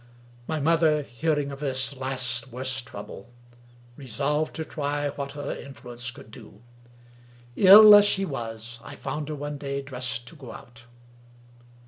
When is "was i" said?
8.25-8.95